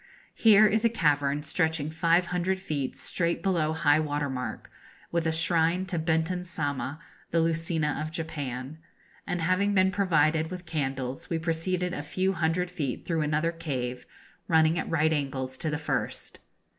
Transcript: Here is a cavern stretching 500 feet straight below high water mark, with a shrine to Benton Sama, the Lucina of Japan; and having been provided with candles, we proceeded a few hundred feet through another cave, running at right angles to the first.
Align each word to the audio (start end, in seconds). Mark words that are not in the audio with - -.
Here 0.33 0.65
is 0.65 0.83
a 0.83 0.89
cavern 0.89 1.43
stretching 1.43 1.91
500 1.91 2.59
feet 2.59 2.95
straight 2.97 3.43
below 3.43 3.71
high 3.71 3.99
water 3.99 4.31
mark, 4.31 4.71
with 5.11 5.27
a 5.27 5.31
shrine 5.31 5.85
to 5.85 5.99
Benton 5.99 6.43
Sama, 6.43 6.97
the 7.29 7.39
Lucina 7.39 8.01
of 8.01 8.11
Japan; 8.11 8.79
and 9.27 9.41
having 9.41 9.75
been 9.75 9.91
provided 9.91 10.49
with 10.49 10.65
candles, 10.65 11.29
we 11.29 11.37
proceeded 11.37 11.93
a 11.93 12.01
few 12.01 12.33
hundred 12.33 12.71
feet 12.71 13.05
through 13.05 13.21
another 13.21 13.51
cave, 13.51 14.07
running 14.47 14.79
at 14.79 14.89
right 14.89 15.13
angles 15.13 15.55
to 15.57 15.69
the 15.69 15.77
first. 15.77 16.39